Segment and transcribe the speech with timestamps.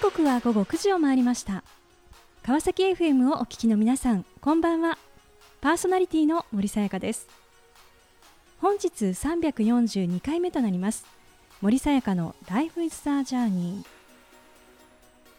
[0.00, 1.62] 刻は午後9時を回りました。
[2.42, 4.96] 川崎 FM をお聞きの皆さんこんばんは。
[5.60, 7.28] パーソナリティの森さやかです。
[8.62, 11.04] 本日342回目となります。
[11.60, 13.84] 森さやかの Life is a Journey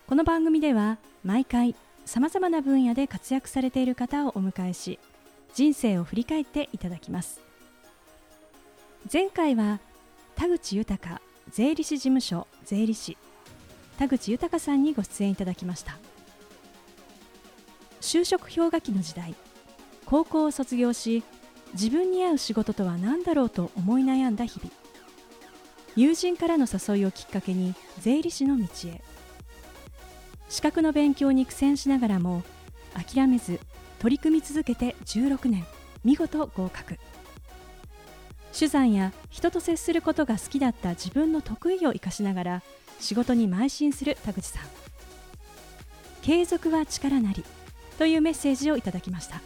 [0.06, 1.76] この番組では毎回
[2.06, 5.00] さまざまな分野で活躍されている方をお迎えし
[5.56, 7.42] 人生を振り返っていただきます。
[9.12, 9.80] 前回は
[10.36, 11.20] 田口豊
[11.50, 13.18] 税理士事務所税理士。
[14.02, 16.00] 田口豊さんにご出演いただきました。
[18.02, 19.36] 就職氷河期の時代
[20.06, 21.24] 高校を卒業し
[21.74, 24.72] 自分に合う仕事とは何だろうと思い悩んだ日々。
[25.96, 29.04] 友人からの誘いをきっかけに税理士の道へ。
[30.50, 32.42] 資格の勉強に苦戦しながらも
[32.96, 33.60] 諦めず
[34.00, 35.64] 取り組み続けて16年
[36.04, 36.98] 見事合格。
[38.52, 42.64] 手段や人と接することが好きだった自分の得意を生かしながら
[43.02, 44.64] 仕事に邁進する田口さん。
[46.22, 47.44] 継続は力なり
[47.98, 49.42] というメッセージをいただきました。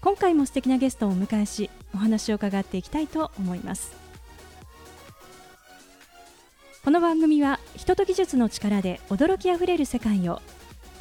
[0.00, 3.92] 今回も素敵なゲストをお迎えしお話を伺っていきたいと思います。
[6.84, 10.40] この番組は人と技術の力で驚きあふれる世界を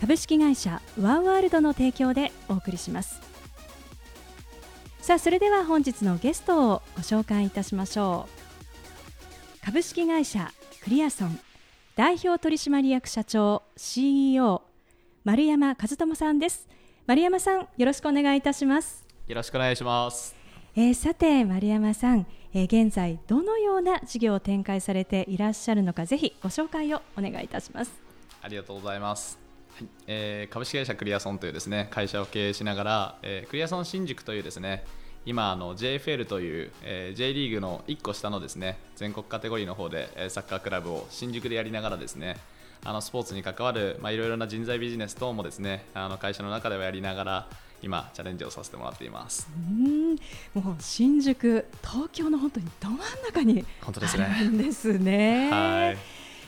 [0.02, 3.22] 株式会社ワンワールドの提供でお送りします。
[5.00, 8.28] さあそれでは本日のゲストをご紹介いたしましょ
[9.62, 9.64] う。
[9.64, 10.52] 株式会社
[10.88, 11.38] クリアソン
[11.98, 14.62] 代表取締役社長 CEO
[15.26, 16.66] 丸山和智さんです。
[17.06, 19.06] 丸山さんよろしくお願いいたします。
[19.28, 20.34] よろしくお願いします。
[20.78, 27.92] えー、さて丸山さん、えー、現在どのような事業を展開されていらっしゃるのかぜひご紹介をお願いいたします。
[28.42, 29.38] ありがとうございます。
[29.78, 29.88] はい。
[30.08, 34.86] えー、株式会社クリアソンというですね会社を経営しながら、えー、クリアソン新宿というですね
[35.28, 42.38] 今あの JFL という、えー、J リーグの1個下のですね全国カテゴリーの方で、えー、サッカークラブを新宿でやりながらですね
[42.86, 47.48] あのスポーツに関わるまあいろいろな人材ビジネス等もですねあの会社の中ではやりながら
[47.84, 49.48] 今チャレンジをさせてもらっています。
[49.56, 50.16] うん。
[50.56, 54.28] もう新宿東京の本当にど真ん中に本当ですね。
[54.54, 55.50] ですね。
[55.52, 55.98] はい。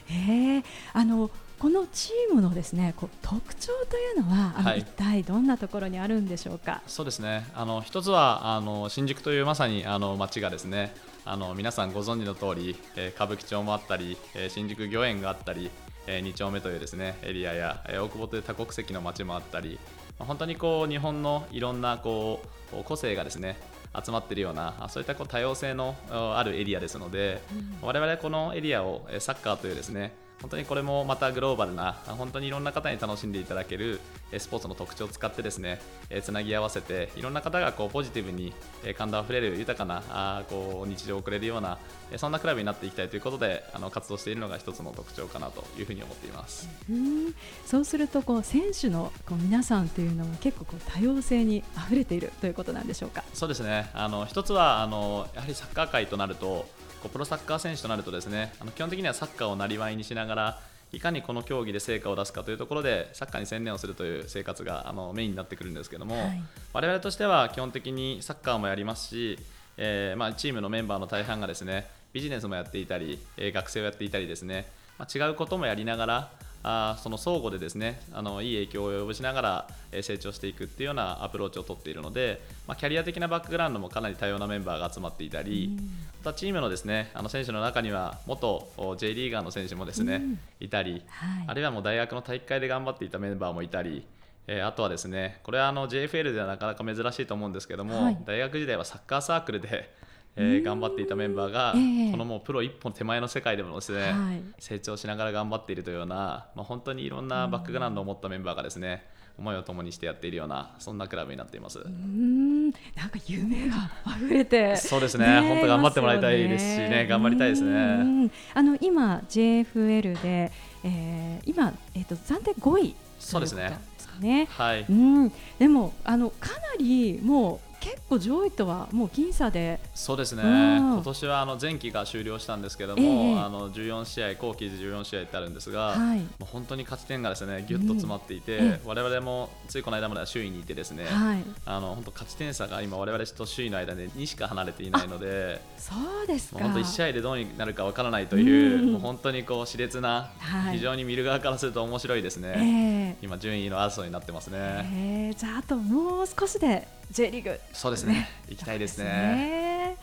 [0.09, 0.63] えー、
[0.93, 6.81] あのこのチームのですねこう特徴というのは、はい、一体どんなところにあるんでしょうか？
[6.87, 7.45] そうですね。
[7.53, 15.69] あの一つはあの新宿というまさにあの街がですね、あの皆さんご存知の通り、えー、歌舞伎町もあったり、えー、新宿御苑があったり、
[16.07, 19.77] えー、2丁目というですねエリアや、えー、大久保という多国籍の街もあったり、
[20.17, 22.41] まあ、本当にこう日本のいろんなこ
[22.71, 23.57] う個性がですね
[23.93, 27.41] 集まっているようなそういったこう多様性のあるエリアですので、
[27.81, 33.99] うん、我々このエリアをサッカーというですね本当にこれもまたグローバルな本当にいろんな方に楽しんでいただける
[34.37, 35.81] スポーツの特徴を使ってですね
[36.23, 38.53] つなぎ合わせていろんな方がこうポジティブに
[38.97, 41.77] 感動あふれる豊かなあこう日常を送れるような
[42.17, 46.69] そんなクラブになっていきたいということであの活動しているのが一つの特徴かなというふうに思っています。
[46.89, 47.35] うん。
[47.65, 53.23] そうするとこう選手のこう皆さんというのも結構こう多様性にあふれているということなんでしょうか？
[53.33, 53.89] そうですね。
[53.93, 56.67] あの一つはあのやはりサッカー界となると
[57.01, 60.59] こうプロサッカー選手となるとですねあの基本的にはサッカーをなりわいにしながら
[60.91, 66.41] いかにこの競技で成果を出すかというところでサッカーに専念をするという生活があのメインになってくるんですけども、はい、
[66.73, 69.37] 我々としては基本的にサッカーもやりますし、
[69.77, 74.65] えー、まあ、チームのメンバーの大半がですねビジネスもやっていたり、えー、学生をやっていたりですね、
[74.97, 76.31] まあ、違うこともやりながら
[76.63, 85.77] あその相互でですねあのいい影響を及ぼしながら、え成長していくっていうようなアプローチをとっているので、まあ、キャリア的なバックグラウンドもかなり多様なメンバーが集まっていたり、
[86.23, 90.21] またチームのですねあの選手の中には元 J リーガーの選手もですね、
[90.59, 94.03] いたり、はい、あるいはもう大学の体育会で頑張っていたメンバーもいたり。
[94.51, 99.93] えー、あとはですねこれはあの JFL ではなかなか珍しいと思うんですけども、はい、大学時代はサッカーサークルで
[100.41, 109.05] えー、頑張っていたメンバーが、えー、このもうプロ一本手前の世界でもですね、はい、成長しながら頑張っているというような、まあ、本当にいろんなバックグラウンドを持ったメンバーがですね、
[109.37, 111.79] 思いを共にしてやっているようなそんなクラブになっています。
[111.79, 115.41] うんなんか夢が溢れて、そうですね。
[115.41, 118.29] ね本当頑張ってもらいたいですしね、頑張りたいですね。
[118.53, 120.51] あの今 JFL で、
[120.83, 123.77] えー、今えっ、ー、と暫定5位そうですね。
[124.19, 124.47] ね。
[124.51, 124.85] はい。
[124.89, 125.31] うん。
[125.57, 129.79] でもあのかなりもう結構上位とはもう僅差で。
[129.93, 145.93] そうですね、今年はあの前期が終了したんですけども、えー、あの14試合、後期で14試合ってあるんですが、はい、もう本当に勝ち点がですねぎゅっと詰まっていて、うん、我々もついこの間までは首位にいて、ですね、はい、あの本当、勝ち点差が今、我々と首位の間で2しか離れていないので、そ
[146.23, 146.59] うですか。
[146.59, 154.57] 本当、1試合でどうになるかわからないという、うん、もう本当にこう熾烈な、はい、非常に見る側からすると面白いですね、えー、今、順位の争いになってますね。
[154.93, 159.97] えー、じゃあ、あともう少しで J リーグ、そうですね、 行きたいですね。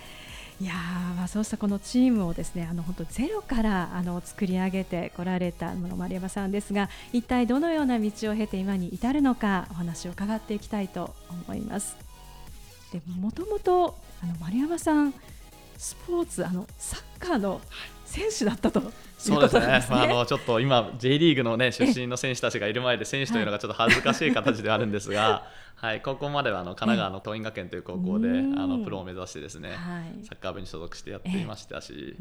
[0.58, 0.72] いや
[1.16, 11.96] まあそうしたこのチームをですねあの本当ゼロからあの作り上げてこられた丸山さんですが一体どのような道を経て今に至るのかお話を伺っていきたいと思います。
[12.90, 15.12] でもともとあの丸山さん
[15.76, 17.60] スポーツあのサッカーの
[18.06, 18.80] 選手だったと、
[19.18, 25.44] そうですね、まあ、あのちょっと今、J リーグの、ね、出身の選手たちがいる前で、選手というのがちょっと恥ずかしい形ではあるんですが、
[25.76, 28.32] はい、高校まではあの神奈川の桐蔭学園という高校で、あ
[28.66, 32.16] のプロを目指してですね、はい、サッカー部に所属してやっていましたし、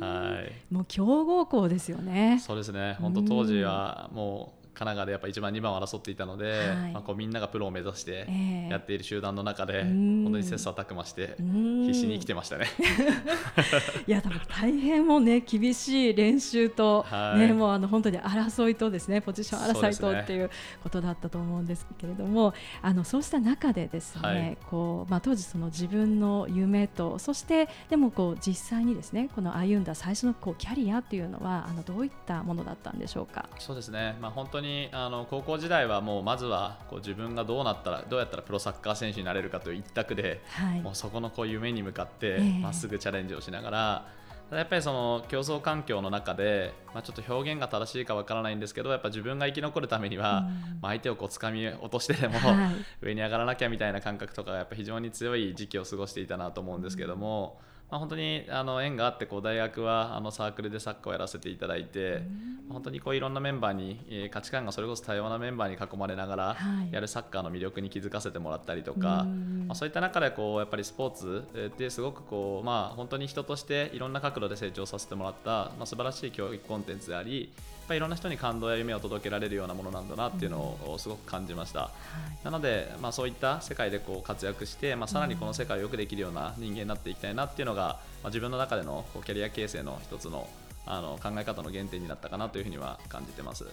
[0.00, 2.40] はい、もう強豪校ですよね。
[2.44, 2.96] そうですね。
[3.00, 8.26] 本当当時はもう神奈川でやっぱ1番2番を争っていたので、はい、まあ、こうみんながプロを目指して
[8.68, 12.66] やっている集団の中で、えー、本当に切磋琢磨して必死に生きてましたね。
[14.06, 20.50] いや多分大変もね厳しい練習と、はい、ね、もうあの本当に争いとですねポジション争いとっていう
[20.82, 33.48] ことだったと思うんですけれども、ね、あのそうした中でですね、はい、こうまあ、当時その自分の夢とそしてでもこう実際にですねこの歩んだ最初のこうキャリアっていうのはあのどういったものだったんでしょうか？
[33.58, 44.06] そうですね、まあ、本当ににあの高校時代はもうまずはこう自分がどうなったらどうやったらプロサッカー選手になれるかという一択で、はい、もうそこのこう夢に向かってまっすぐチャレンジをしながら、
[44.50, 50.48] えー、やっぱりその競争環境の中で、まあ、ちょっと表現が正しいかわからないんですけどやっぱ自分が生き残るためには、
[50.80, 52.70] まあ、相手をこう掴み落としてでも、は
[53.02, 57.58] い、上に上がらなきゃみたいな感覚とかやっぱ非常に強い時期を過ごしていたなと思うんですけども。
[57.64, 62.22] うんまあ、本当にあの縁があってこう大学はあのサークルでサッカーをやらせていただいて、
[62.68, 66.56] 本当にこういろんなメンバーに、えー、価値観がそれこそ多様なメンバーに囲まれながら
[66.92, 69.26] やるサッカーの魅力に気づかせてもらったりとか、
[69.66, 77.52] まあ、そういった中でこうやっぱりスポーツってすごくこう、まあ、本当に人としていろんな角度で成長させてもらった、まあ、素晴らしい教育コンテンツであり
[77.90, 90.48] ぱいいろんな人に感動や夢を届けられるようなものなんだなっていうのをすごく感じました、うんなので、まあ、そういった世界でこう活躍して、まあ、さらにこの世界をよくできるような人間になっていきたいなっていうのが、まあ、自分の中でのこうキャリア形成の一つの
[90.86, 93.66] あの考え方の原点になったかなというふうには感じてます。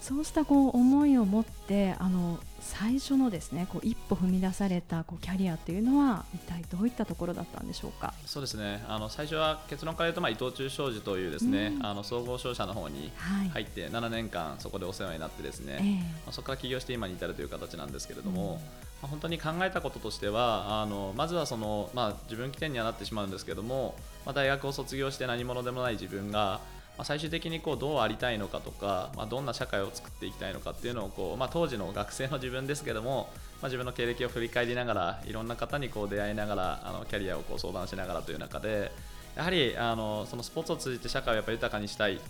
[0.00, 8.14] そうしたこう思いを持ってあの最初のですねこう一歩踏み出されたこうキャリアというのは一体どういったところだったんでしょうか？
[8.26, 8.84] そうですね。
[8.88, 13.12] あの最初は結論から言うと、まあ、伊藤忠商事というですね、うん、あの総合商社の方に
[13.52, 18.60] 入って7年間そこでお世話になってですね、はい、まあ、そこから起業して今に至るという形なんですけれども、うん、ま
[19.04, 23.94] あ、本当に考えたこととしてはあのまずはその、まあ、自分起点にはなってしまうんですけども、
[24.26, 26.60] まあ、大学を卒業して何者でもない自分が
[26.98, 33.30] まあ、最終的にこうどうありたいのかとか、まあ、どんな社会を作っていきたいのかっていうのをこう、まあ、当時の学生の自分ですけども、
[33.62, 38.90] まあ、自分の経歴を振り返りながらいろんな方にこう出会いながらあのキャリアをこう相談しながらという中で
[39.36, 42.20] やはりあのそのスポーツを通じて社会をやっぱ豊かにしたい。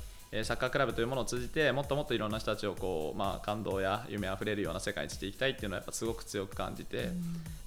[0.42, 7.08] サッカークラブというものを通じてもっともっといろんな人たちをこう、まあ、感動や夢あふれるような世界にしていきたいっていうのはやっぱすごく強く感じて、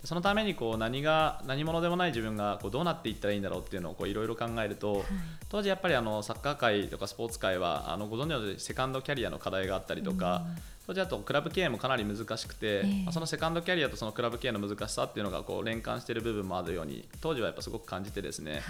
[0.04, 5.04] そのためにこう何が何者でもない自分がこうどうなっていったらいいんだろうっていうのをいろいろ考えると、はい、
[5.50, 10.44] 当時やっぱりあのサッカー界とかスポーツ界はあのご存知のようにセカンドキャリアの課題があったりとか、
[10.92, 18.62] 当時だとクラブ経営もかなり難しくて、えー、そのセカンドキャリアとそのクラブ経営の難しさっていうのがこう連関している部分もあるように当時はやっぱすごく感じてですね、はい、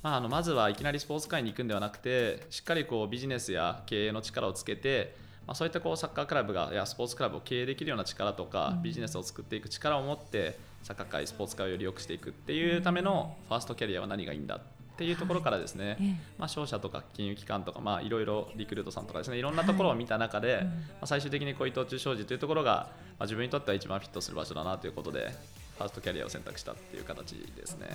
[0.00, 14.60] まあ、あのまずはいきなりスポーツ界に行くんではなくてしっかりこうビジネスや経営の力をつけてまあ、そういったこうサッカークラブがやスポーツクラブを経営できるような力とか、ビジネスを作っていく力を持ってサッカー界スポーツ界をより良くしていくっていうためのファーストキャリアは何がいいんだっ
[14.96, 15.96] ていうところからですね、はい、
[16.38, 20.70] まあ、商社とか金融機関とか、まあ、いろいろリクルートさんとかですねいろんなところを見た中で、はい、ま
[21.02, 22.88] あ、最終的にこう伊藤忠商事というところが、ま
[23.20, 25.34] あ、自分にとっては一番フィットする場所だなということで
[25.76, 27.88] ファーストキャリアを選択したっていう形ですね。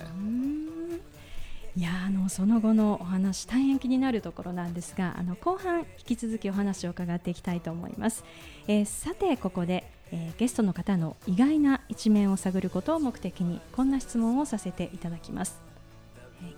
[1.76, 8.24] いやあのその後のお話大変気になるところなんですがあの後半引き続きお話を伺っていきたいと思います、
[8.66, 15.69] えー、さてここで、えー、ゲストの方の意外な一面を探ることを目的にこんな質問をさせていただきます、えー、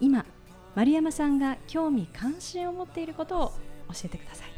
[0.01, 0.25] 今
[0.75, 3.47] 丸山さんが興味関心を持っていることを
[3.89, 4.53] 教えてください。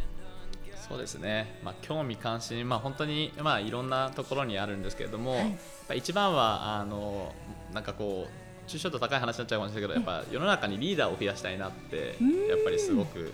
[0.88, 5.36] そうですね、まあ、興味関心、まあ、本当に、まあ、いろんなところにあるんですけれども、
[5.88, 7.34] はい、一番はあの
[7.72, 12.16] なんかこう抽象度高い話になっちゃうかもしれないけどやっぱ世の中にリーダーを増やしたいなって
[12.50, 13.32] やっぱりすごく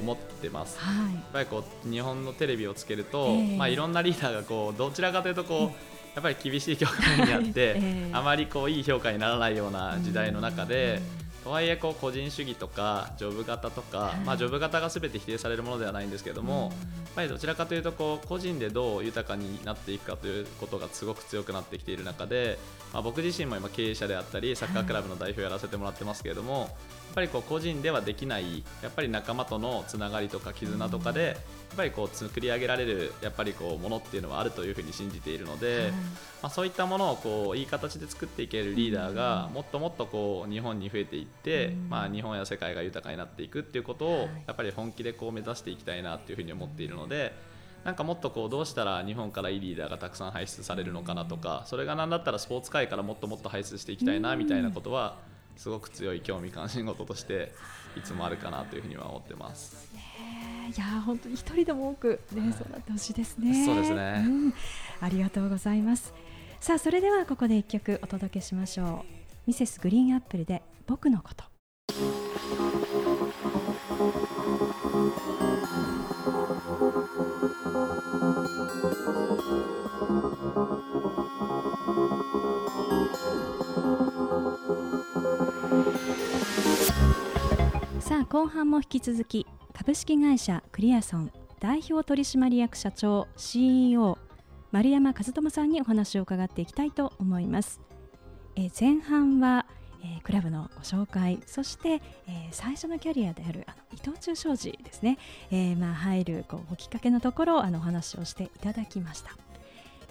[0.00, 11.00] 思ってます、はい、やっぱりこう日本のテレビをつけると、えー、まあ、いろんなリーダーがこうどちらかというとこう、やっぱり厳しい局面にあって、えー、あまりこういい評価にならないような時代の中で。
[11.42, 16.72] とはいえこう個人主義とかジョブ型とか、まあ、ジョブ型が全て否定されるものではないんですけども、やっ
[17.16, 22.60] ぱりどちらかというとこう個人でどう豊かになっていくかということがすごく強くなってきている中で、
[22.92, 26.76] まあ、僕自身も今経営者であったりサッカークラブの代表をやらせてもらってますけれども、
[27.14, 31.36] ぱりこう個人ではできないやっぱり仲間とのつながりとか絆とかでやっ
[31.76, 35.92] ぱりこう作り上げられるやっぱりこうものっていうのはあるというふうに信じているので、
[36.42, 47.52] まあ、そういったものをこういい形で作っていけるリーダーがもっともっとこう日本に増えていって、まあ、日本や世界が豊かになっていくっていうことをやっぱり本気でこう目指していきたいなっていうふうに思っているので。
[47.84, 55.16] なんかもっとこうどうしたら日本からいいリーダーがたくさん輩出されるのかなとかそれが何だったらスポーツ界からもっともっと輩出していきたいなみたいなことは
[55.56, 57.52] すごく強い興味関心事として
[57.96, 59.88] いつもあるかなというふうには思ってます。
[60.74, 63.66] いや本当に一人でも多くね、はい、そうなってほしいですね。
[63.66, 64.54] そうですね、うん、
[65.00, 66.14] ありがとうございます。
[66.60, 69.48] さあそれではここで一曲お届けしましょう。
[69.48, 71.51] ミセスグリーンアップルで僕のこと。
[88.22, 94.16] あ後半も引き続き株式会社クリアソン代表取締役社長 CEO
[94.70, 97.80] 丸山和智さんにお話を伺っていきたいと思います。
[98.56, 99.66] え前半は
[100.04, 102.00] えー、クラブのご紹介そして、えー、
[102.50, 105.16] 最初のキャリアであるあの伊藤忠商事ですね、
[105.52, 109.30] えーまあ、入るこうきっかけのところあのお話をしていただきました。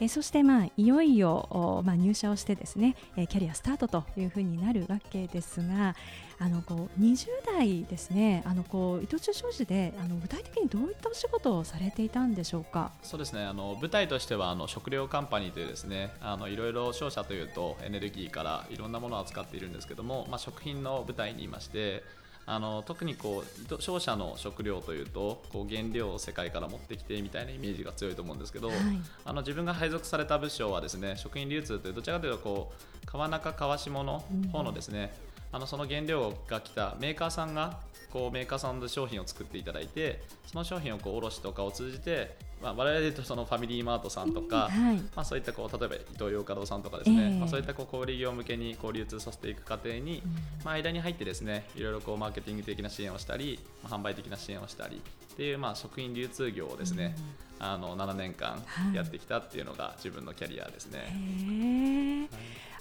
[0.04, 5.96] えそして、まあ、いよいよ、まあ、入社をしてですね、えキャリアスタートというふうになるわけですが
[6.40, 12.92] あのこう20代ですねあのこう伊藤忠商事であの具体的にどういったお仕事をされていたんでしょうか？
[13.04, 22.04] そうですねあの舞台としてはあの食料カンパニーというですねあのいろいろ商社というとエネルギーからいろんなものを扱っているんですけども、まあ、食品の舞台にいまして
[22.46, 28.78] あの特にこう商社の食料というとこう原料を世界から持ってきてみたいなイメージが強いと思うんですけど、はい、
[29.26, 32.72] あの自分が配属された部署はですね食品流通というどちらかというとこ
[33.04, 37.80] う川中川下の方のですね、うん、あのその原料が来たメーカーさんが
[38.12, 50.32] こうメーカーさんで商品を作っていただいてその商品をこう卸とかを通じてまあ、我々でいうとそのファミリーマートさんとか、はい、まあ、そういったこう例えば伊東洋華堂さんとかですね、えー、まあ、そういったこう小売業向けにこう流通させていく過程に、うん、
[50.64, 55.02] まあ、間に入ってですねいろいろこうマーケティング的な支援をしたり、まあ、販売的な支援をしたり
[55.34, 57.16] っていう、まあ、食品流通業をですね、
[57.60, 58.62] うん、あの7年間
[58.94, 61.00] やってきたっていうのが自分のキャリアですね。
[61.00, 62.30] はい、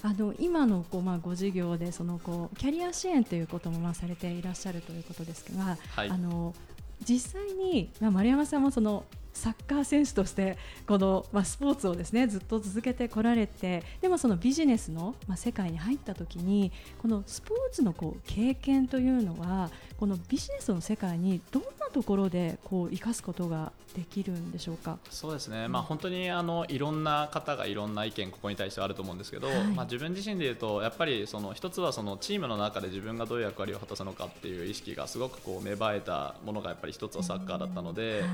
[0.03, 6.55] あの今のこう、まあ、ご事業でそのこうキャリア支援ということもまあされていらっしゃるということですが、はい、あの
[7.05, 24.99] 実際に、まあ、丸山さんもそのサッカー選手としてこの、まあ、スポーツをですねずっと続けてこられてでもそのビジネスの、まあ、世界に入った時にこのスポーツのこう経験というのはこのビジネスの世界にどんなところでこう生かすことができるんでしょうか？
[25.11, 38.21] そうですね、まあ、本当にあのいろんな方がいろんな意見ここに対してはあると思うんですけど、はい、まあ、自分自身で言うとやっぱりその一つはそのチームの中で自分がどういう役割を果たすのかっていう意識がすごくこう芽生えたものがやっぱり一つはサッカーだったので。
[38.21, 38.31] はい。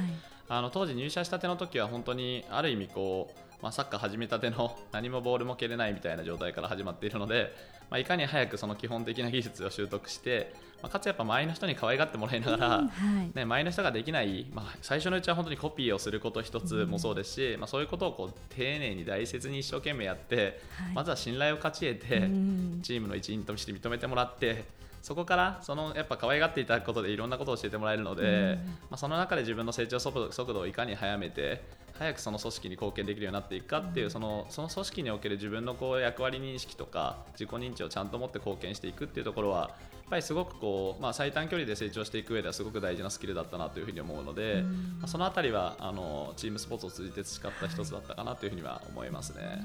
[0.48, 7.54] あの当時入社したての時は本当にある意味こう、まあ、サッカー始めたての 何もボールも蹴れないみたいな状態から始まっているので、
[7.90, 24.64] まあ、いかに早くその基本的な技術を習得して、まあ、かつやっぱ周りの人に可愛がってもらいながら、うんはい、ね、周りの人ができない、まあ、最初のうちは本当にコピーをすること一つもそうですし、うん、まあ、そういうことをこう丁寧に大切に一生懸命やって、はい、まずは信頼を勝ち得て、うん、チームの一員として認めてもらって
[25.06, 28.58] そこからそのやっぱ可愛がっていただくことでいろんなことを教えてもらえるので、
[28.90, 31.62] まあ、その中で自分の成長速度をいかに早めて
[31.98, 44.62] 早くその組織に貢献できるようになっていくかっていうそのその組織における自分のこう役割認識とか自己認知をちゃんと持って貢献していくっていうところはやっぱりすごくこう、まあ、最短距離で成長していく上ではすごごく大事なスキルだったなというふうに思うので、
[45.00, 49.60] まあ、その辺りはあのチームスポーツを通じて培った一つだったかなというふうには思いますね。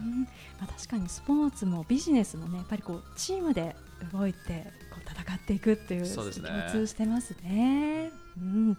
[0.59, 3.75] まあ、確かにスポーツもビジネスもねやっぱりこうチームで
[4.13, 8.11] 動いてこう戦っていくっていう共通してますね。
[8.38, 8.77] うん、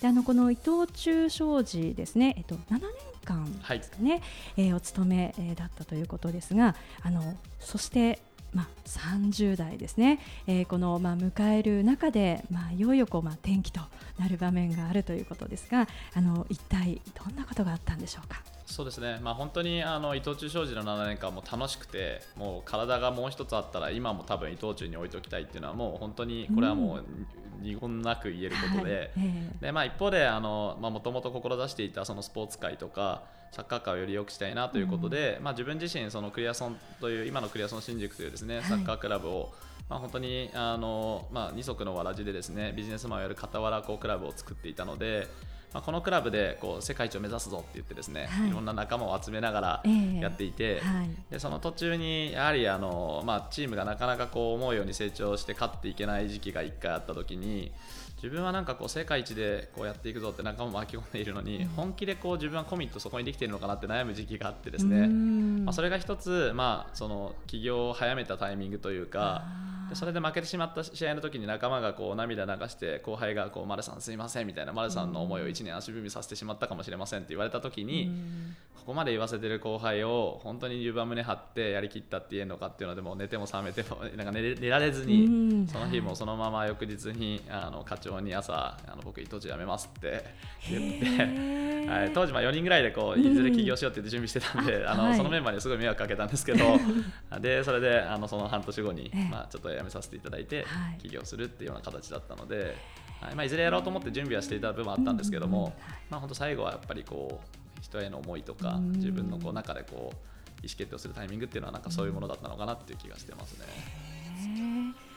[0.00, 2.80] であのこの伊藤忠商事ですね、えっと、7年
[3.24, 3.44] 間
[3.76, 4.22] ですかね、はい、
[4.56, 8.20] えー、お勤め、えー、だったということですがあのそして
[8.54, 13.80] まあ、30代ですね、えー、この、まあ、迎える中で、まあ、いよいよこう、まあ、転機と
[14.18, 18.42] なる場面があるということですがあの一体どんなことがあったんでしょうか？
[18.66, 27.04] そうですね、まあ、本当にあの伊藤忠商事の7年間も楽しくてもう体がもう一つあったら今も多分伊藤忠に置いておきたいっていうのはもう本当にこれはもう
[27.60, 29.10] 二言なく言えることで。
[29.16, 39.52] うん、でまあ、一方でもともと志していたそのスポーツ界とかサッカー界をより良くしたいなということで、うん、まあ、自分自身そのクリアソンという今のクリアソン新宿というですねサッカークラブを、
[39.88, 45.28] まあ、本当にあの、まあ、二足のわらじでですねビジネスマンをやる傍らこうクラブを作っていたので。
[45.72, 48.48] まあ、このクラブでこう世界一を目指すぞって言ってですね、はい。
[48.48, 50.20] い、ろんな仲間を集めながらええ。
[50.20, 51.10] やっていて、はい。
[51.30, 57.70] でその途中にやはりあの、まあ、チームがなかなかこう思うように成長して勝っていけない時期が1回あった時に
[58.22, 65.64] 自分はなんかこう世界一でこうやっていくぞって仲間も巻き込んでいるのに、本気でこう自分はコミットそこにできているのかなって悩む時期があってですうね、ん。
[65.64, 69.44] まあ、それが一つ、まあ、その起業を早めたタイミングというか
[69.90, 78.56] でそれで負けてしまった試合の時に仲間がこう涙流して後輩がこう丸さんすいませんみたいな丸さんの思いを1年足踏みさせてしまったかもしれませんって言われた時に、うん。
[78.76, 85.28] ここまで言わせてる後輩を本当に自分は胸張ってやりきったって言えるのかっていうのでもう寝ても覚めてもなんか寝られずに、う
[85.64, 85.66] ん。
[85.66, 90.24] その日もそのまま翌日にあの課長に朝あの僕伊藤辞めますって
[90.70, 91.70] 言って。
[91.90, 96.78] はい、当時まあ4人ぐらいでこういずれ起業しようって言って準備してたんで、あのそのメンバーにすごい迷惑かけたんですけど
[97.40, 99.28] でそれであのその半年後に、ええ。
[99.28, 100.98] まあ、ちょっと辞めさせていただいてはい。
[100.98, 102.76] 起業するっていうような形だったので、
[103.20, 103.34] はい。
[103.34, 105.74] まあ、いずれやろうと思って準備はしていた部分もあったんですけども、
[106.08, 108.92] まあ、本当最後はやっぱりこう人への思いとかうん。
[108.92, 110.14] 自分のこう中でこう意思
[110.62, 113.66] 決定をするタイミングっていうのはなんかそういうものだったのかなっていう気がしてますね。
[113.66, 115.10] へー。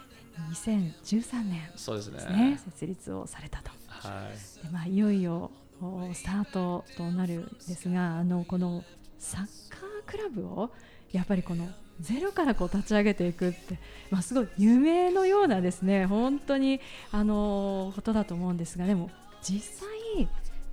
[0.52, 2.60] 2013年そうですね。
[2.64, 3.72] 設立をされたと。
[3.88, 4.64] はい。
[4.66, 5.52] でまあ、いよいよ
[5.82, 8.84] おスタートとなるんですがあのこの
[9.20, 10.72] サッカークラブを
[11.12, 11.68] やっぱりこの
[12.02, 13.78] ゼロからこう立ち上げていくって、
[14.10, 16.82] まあ、すごい夢のようなですね本当に
[17.12, 19.10] あのことだと思うんですがでも
[19.42, 20.28] 実際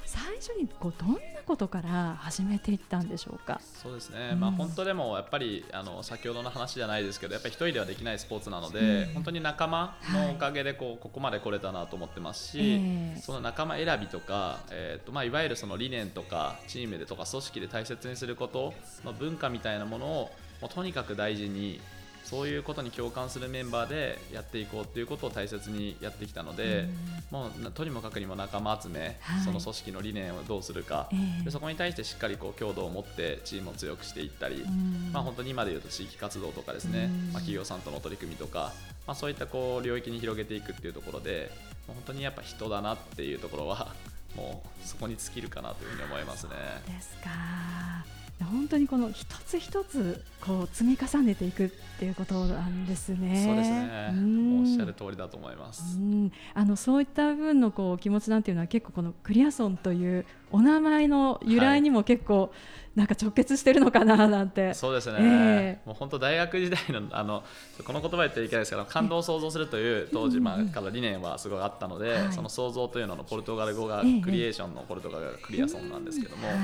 [0.04, 3.60] 最初にこうどんなことから始めていったんでしょうか？
[3.62, 4.40] そうですね、うん。
[4.40, 9.14] まあ、本当でもやっぱりあの先ほどの話じゃないですけどやっぱり一人ではできないスポーツなので、うん。
[9.14, 13.20] 本当に仲間のおかげでこうここまで来れたなと思ってますし、ええ。
[13.20, 18.74] その仲間選びとか、えーとまあ、いわゆるその理念とかチームでとか組織で大切にすること
[19.04, 21.80] の文化みたいなものをもうとにかく大事に
[22.24, 26.86] そういうことに共感するメンバーでやっていこうっていうことを大切にやってきたので、
[27.30, 29.44] もうなとにもかくにも仲間集め、はい。
[29.44, 31.44] その組織の理念をどうするか、ええ。
[31.44, 35.10] でそこに対してしっかりこう強度を持ってチームを強くしていったり、うん。
[35.12, 37.10] まあ、本当に今でいうと地域活動とかですね、うん。
[37.10, 38.72] まあ、企業さんとの取り組みとか、
[39.06, 41.50] まあ、そういったこう領域に広げていくっていうところで
[41.86, 43.92] 本当にやっぱ人だなっていうところは
[44.36, 46.52] もうそこに尽きるかなというふうに思いますね。
[46.86, 53.44] ですか本当にこの一つ一つこう積み重ねていくっていうことなんですね。
[53.46, 54.12] そうですね
[54.60, 55.98] おっしゃる通りだと思います。
[55.98, 62.52] うんあのそういった分のこう気持ちなんていうのは結構このクリアソンというお名前の由来にも結構
[62.96, 64.74] なんか直結してるのかな なんて。
[64.74, 65.86] そうですね、ええ。
[65.86, 67.44] もう本当大学時代のあの
[67.84, 72.32] この言葉言ってはいけないですけど感動を想像するという当時、まあ、から理念はすごいあったので、はい。
[72.32, 74.20] その想像というののポルトガル語がええ。
[74.20, 76.56] クリエーションのポルトガル語がクリアソンなんですけども、はい。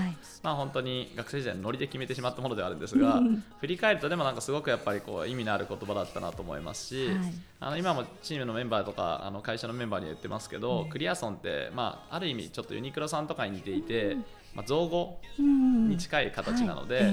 [0.43, 7.17] まあ、本当に学生時代のノリで決めてしまったものではあるんですがうん振り返るとでもなんかすごくやっぱりこう意味のある言葉だったなと思いますし、はい。
[7.59, 10.89] あの今もチームのメンバーとかあの会社のメンバーには言ってますけど、うん。
[10.91, 14.17] クリアソンって、まあ、ある意味ちょっとユニクロさんとかに似ていて、
[14.55, 17.13] まあ、造語うんに近い形なので、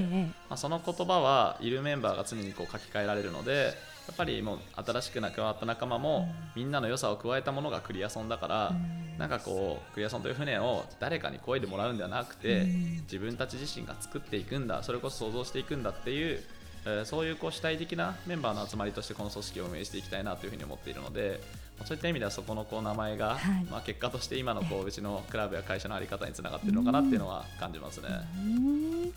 [0.49, 3.73] まあ、その言葉はいるメンバーが常にこう書き換えられるので
[4.08, 9.17] やっぱりもう新しく加わった仲間も、みんなの良さを加えたものがクリアソンだから、うん。
[9.17, 13.02] なんかこうクリアソンという船を誰かに漕いでもらうんではなくて、うん。
[13.04, 16.62] 自分たち自身が作っていくんだそれこそ想像していくんだっていう、えー
[17.06, 21.39] そういうこう主体的なメンバーの集まりとしてこの組織を運営していきたいなというふうに思っているので、
[21.78, 23.65] まあそういった意味ではそこのこう名前が、はい。
[23.65, 28.08] まあ、結果として今のこううちのクラブや会社の在り方につながっているのかなっていうのは感じますね。
[28.38, 29.13] うん。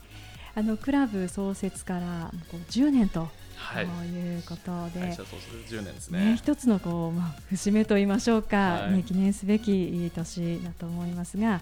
[0.55, 3.85] あのクラブ創設からこう10年とはい。
[3.85, 6.37] いうことで、会社そうする10年ですね、ね。
[6.37, 8.93] 一つのこう、まあ、節目と言いましょうか、はい。
[8.93, 11.61] ね、記念すべき年だと思いますが、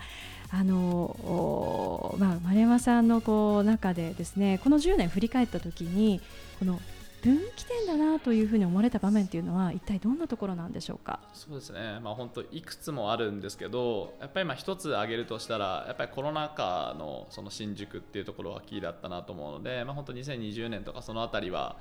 [0.51, 6.21] あのおまあ、丸山さんのこう中でですねこの10年振り返った時に
[6.59, 6.79] この
[7.23, 11.19] 分岐点だなというふうに思われた場面というのは一体どんなところなんでしょうか？
[11.33, 21.77] そうですね、まあ、本当いくつもあるんですけどやっぱりまあ一つ挙げるとしたらやっぱりコロナ禍のその新宿っていうところがキーだったなと思うので、まあ、本当2020年とかそのあたりは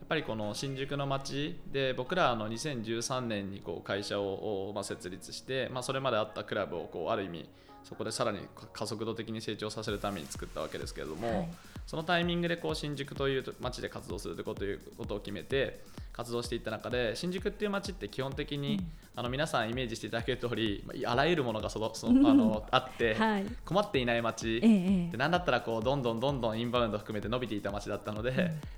[0.00, 7.48] やっぱりこの新宿の街で僕らあの2013年にこう会社をまあ設立して、まあ、それまであったクラブをこうある意味
[7.88, 8.40] そこでさらに
[8.72, 11.48] 加速度的に成長させるために作ったわけですけれども、はい。
[11.86, 23.46] そのタイミングでこう新宿という街で活動するというこということを決めて活動していった中で新宿っていう街って基本的に、あの皆さんイメージしていただける通りまああらゆるものがその そのあのあって、はい。
[23.64, 28.32] 困っていない街、えええでなんだったらこうどんどんどんどんインバウンド含めて伸びていた街だったので、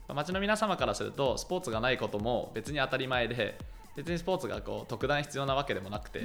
[0.07, 3.57] まあ街の皆様からするとスポーツがないことも別に当たり前で
[3.99, 6.21] 別にスポーツがこう特段必要なわけでもなくて、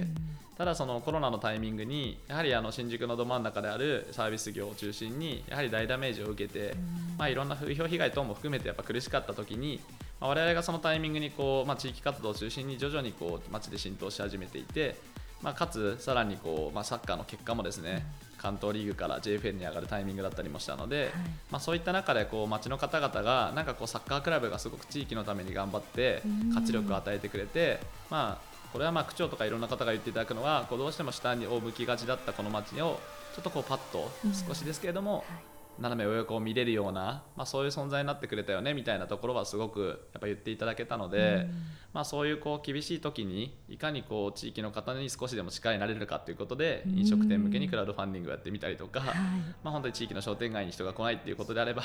[0.55, 6.75] ただそのコロナのタイミングにやはりあの新宿のど真ん中であるサービス業を中心にやはり大ダメージを受けて、
[7.17, 9.79] まあ、いろんな風評被害等も含めてやっぱ苦しかった時に、
[10.21, 14.95] まあ、我々がそのタイミングにこう、まあ、地域活動を中心に徐々にこう街で浸透し始めていて
[15.43, 18.05] まあ、かつさらにこう、まあ、サッカーの結果もですね、
[18.37, 21.11] 関東リーグから JFL に上がるタイミングだったりもしたので、はい、
[21.51, 27.79] まあ、そういった中でこう町の方々がなんかこうサッカークラブがすごく地域のために頑張って活力を与えてくれて、
[28.09, 32.99] まあ、これはまあ区長とかいろんな方が言っていただくのはこうどうしても下に向きがちだったこの町を
[33.35, 34.11] ちょっとこうパッと
[34.47, 41.47] 少しですけれども、はい斜め上を見れるような、まあ、そういう存在になってくれたよねみたいなところはすごくやっぱ言っていただけたので、
[41.93, 49.01] まあ、そういうこう厳しい時にいかにこう地域の方に少しでも力になれるかということで飲食店向けにクラウドファンディングをやってみたりとか、
[49.63, 51.83] まあ、本当に地域の商店街に人が来ないっていうことであれば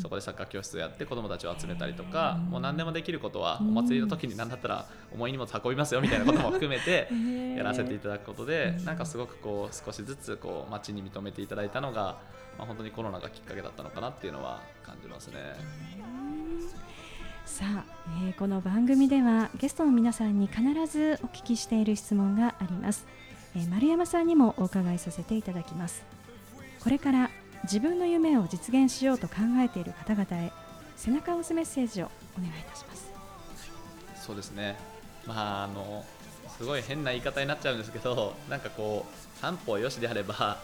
[0.00, 7.08] そこでサッカー教室をやって子どもたちを集めたりとかもう何でもできることはお祭りの時に何だったら重い荷物運びますよみたいなことも含めて
[7.56, 12.18] やらせていただくことでなんかすごくこう少しずつこう街に認めていただいたのが
[12.60, 15.36] まあ、本当にコロナがきっかけだったのかなっていうのは感じますね。
[17.46, 17.84] さあ、
[18.26, 23.06] えー、この番組ではゲストの皆さんに必ずお聞きしている質問があります、
[23.56, 26.04] えー、丸山さんにもお伺いさせていただきます。
[26.84, 27.30] これから
[27.62, 30.52] 自分の夢を実現しようと考えている方々へ
[30.96, 33.10] 背中を押すメッセージをお願いいたします。
[34.16, 34.76] そうですね。
[35.26, 36.04] まああの
[36.58, 40.58] すごい変な言い方になっちゃうんですけどなんかこう三歩よしであれば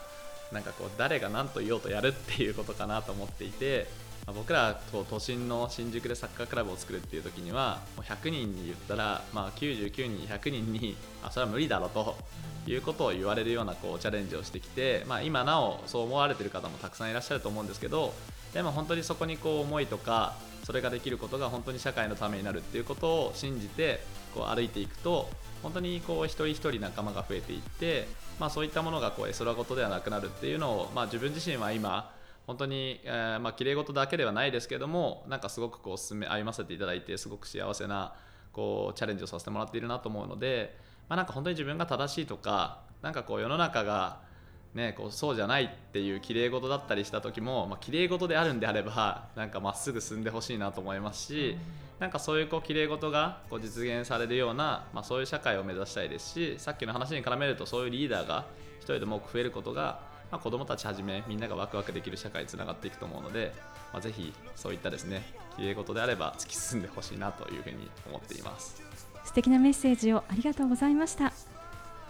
[0.53, 3.87] なんかこう誰が何と言おうとやるっていうことかなと思っていて、
[4.27, 12.17] ま、僕らと都心の新宿でサッカークラブを作るっていう時にはもう100人に言ったら、まあ、99人100人にあそれは無理だろと
[12.67, 18.13] いうことを言われるようなこうチャレンジをしてきて、まあ、今なおそう思われてる方もたくさんいらっしゃると思うんですけど
[18.55, 24.01] でも本当にそこにこう思いとかそれができることが本当に社会のためになるっていうことを信じて
[24.35, 25.29] こう歩いていくと
[25.63, 28.07] 本当にこう一人一人仲間が増えていって、
[28.39, 32.13] まあ、そういったものがこう絵空事ではなくなるっていうのを、まあ、自分自身は今
[32.47, 38.15] 本当に、えー、まあ綺麗事だけではないですけどもなんかすごくこう進め歩ませていただいてすごく幸せな
[38.53, 40.77] こうチャレンジをさせてもらっているなと思うので、
[41.09, 44.21] まあ、なんか本当に自分が正しいとかなんかこう世の中が
[44.77, 51.57] ね、こうそうじゃないっていう綺麗事だったりした時も、まあ綺麗事であるんであればなんかまっすぐ進んでほしいなと思いますし、
[51.99, 58.45] なんかそういうこう綺麗事がこう実現されるような、まあ、そういう社会を目指したいですしさっきの話に絡めるとそういうリーダーが
[58.79, 63.55] 一人でも多く増えることが、まあ、子どもたちはじめみんながワクワクできる社会につながっていくと思うので、
[63.93, 65.23] まあ、ぜひそういったですね
[65.57, 68.83] 綺麗事であれば突き進んでほしいなというふうに思っています。
[69.25, 71.33] 素敵なメッセージをありがとうございました。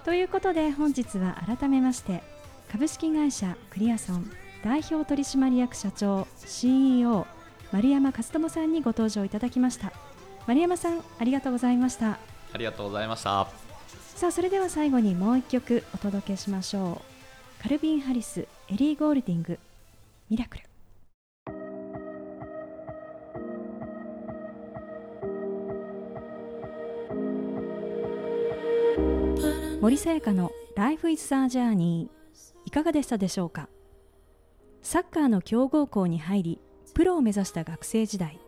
[0.05, 2.23] ということで本日は改めまして
[2.71, 4.31] 株式会社クリアソン
[4.65, 7.27] 代表取締役社長 CEO
[7.73, 9.93] 丸山和智さんにご登場いただきました。
[10.47, 12.19] 丸山さんありがとうございました。
[12.53, 13.47] ありがとうございました。
[14.17, 17.03] さあそれでは最後にもう一曲お届けしましょ
[17.61, 17.63] う。
[17.63, 19.59] カルビン・ハリスエリー・ゴールディング
[20.31, 20.65] ミラクル。
[29.81, 32.09] 森さやかの Life is a Journey い
[32.77, 33.71] かがでしたでしょうか？
[34.83, 36.61] サッカーの強豪校に入り
[36.93, 38.39] プロを目指した学生時代。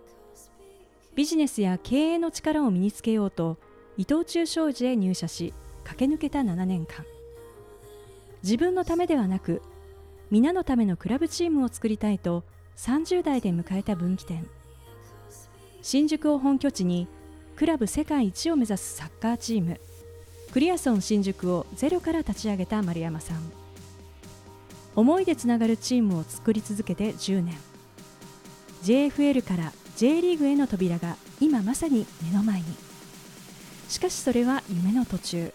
[1.15, 3.57] ビジネスや経営の力を身につけようと
[3.97, 7.07] 伊藤忠商事へ入社し駆け抜けた7年間。
[8.43, 9.63] 自分のためではなく
[10.31, 12.45] 皆のためのクラブチームを作りたいと
[12.77, 14.47] 30代で迎えた分岐点。
[15.81, 17.09] 新宿を本拠地に
[17.57, 19.81] クラブ世界一を目指すサッカーチーム。
[20.53, 23.41] クリアソン新宿をゼロから立ち上げた丸山さん。
[24.99, 27.57] 思いでつながるチームを作り続けて10年。
[28.83, 32.65] JFL から J リーグへの扉が今まさに目の前に。
[33.89, 35.55] しかしそれは夢の途中。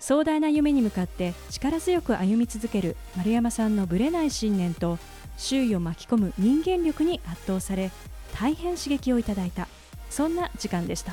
[0.00, 4.98] 壮大な夢に向かって力強く歩み続ける丸山さんのぶれない信念と
[5.36, 7.92] 周囲を巻き込む人間力に圧倒され
[8.34, 9.68] 大変刺激をいただいた。
[10.10, 11.12] そんな時間でした。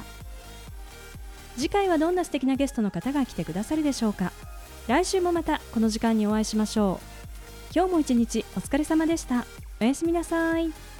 [1.55, 4.31] 次回はどんな素敵なゲストの方が来てくださるでしょうか。
[4.87, 7.15] 来週もまたこの時間にお会いしましょう
[7.75, 9.45] 今日も一日お疲れ様でした
[9.81, 10.94] おやすみなさい。